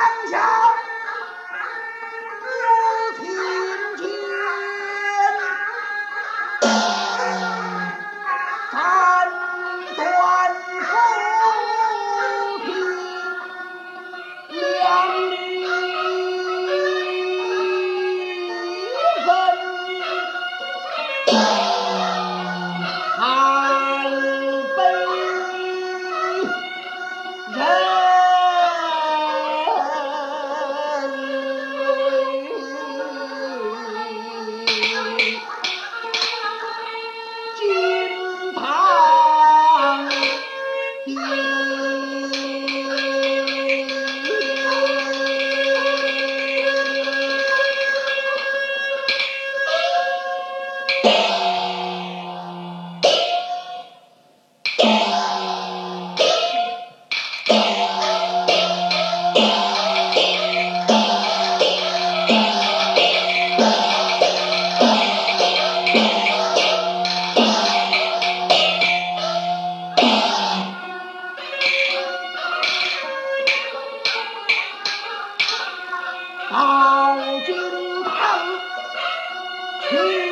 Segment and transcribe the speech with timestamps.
[0.00, 0.59] 安详
[79.92, 80.29] Yeah.